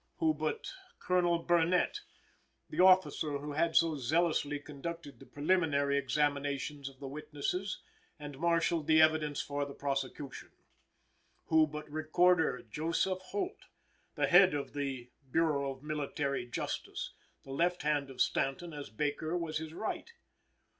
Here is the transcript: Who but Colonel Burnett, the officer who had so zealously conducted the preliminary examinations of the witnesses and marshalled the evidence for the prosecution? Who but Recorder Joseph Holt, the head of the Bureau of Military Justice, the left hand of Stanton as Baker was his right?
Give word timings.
Who 0.17 0.33
but 0.33 0.65
Colonel 0.97 1.43
Burnett, 1.43 1.99
the 2.71 2.79
officer 2.79 3.37
who 3.37 3.51
had 3.51 3.75
so 3.75 3.97
zealously 3.97 4.57
conducted 4.57 5.19
the 5.19 5.27
preliminary 5.27 5.95
examinations 5.95 6.89
of 6.89 6.99
the 6.99 7.07
witnesses 7.07 7.83
and 8.17 8.39
marshalled 8.39 8.87
the 8.87 8.99
evidence 8.99 9.41
for 9.43 9.63
the 9.63 9.75
prosecution? 9.75 10.53
Who 11.49 11.67
but 11.67 11.87
Recorder 11.87 12.63
Joseph 12.67 13.19
Holt, 13.25 13.65
the 14.15 14.25
head 14.25 14.55
of 14.55 14.73
the 14.73 15.11
Bureau 15.29 15.69
of 15.69 15.83
Military 15.83 16.47
Justice, 16.47 17.13
the 17.43 17.51
left 17.53 17.83
hand 17.83 18.09
of 18.09 18.21
Stanton 18.21 18.73
as 18.73 18.89
Baker 18.89 19.37
was 19.37 19.59
his 19.59 19.71
right? 19.71 20.11